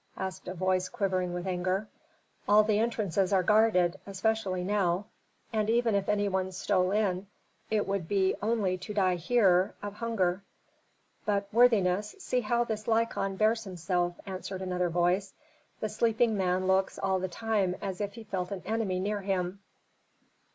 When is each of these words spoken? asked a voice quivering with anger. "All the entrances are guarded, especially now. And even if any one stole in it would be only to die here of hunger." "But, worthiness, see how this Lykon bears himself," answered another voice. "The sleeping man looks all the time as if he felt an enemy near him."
asked 0.17 0.47
a 0.47 0.53
voice 0.55 0.89
quivering 0.89 1.31
with 1.31 1.45
anger. 1.45 1.87
"All 2.49 2.63
the 2.63 2.79
entrances 2.79 3.31
are 3.31 3.43
guarded, 3.43 3.99
especially 4.07 4.63
now. 4.63 5.05
And 5.53 5.69
even 5.69 5.93
if 5.93 6.09
any 6.09 6.27
one 6.27 6.51
stole 6.53 6.89
in 6.89 7.27
it 7.69 7.87
would 7.87 8.07
be 8.07 8.33
only 8.41 8.79
to 8.79 8.95
die 8.95 9.13
here 9.17 9.75
of 9.83 9.93
hunger." 9.93 10.41
"But, 11.23 11.47
worthiness, 11.53 12.15
see 12.17 12.39
how 12.41 12.63
this 12.63 12.87
Lykon 12.87 13.35
bears 13.37 13.63
himself," 13.63 14.19
answered 14.25 14.63
another 14.63 14.89
voice. 14.89 15.35
"The 15.81 15.89
sleeping 15.89 16.35
man 16.35 16.65
looks 16.65 16.97
all 16.97 17.19
the 17.19 17.27
time 17.29 17.75
as 17.79 18.01
if 18.01 18.13
he 18.13 18.23
felt 18.23 18.49
an 18.49 18.63
enemy 18.65 18.99
near 18.99 19.21
him." 19.21 19.59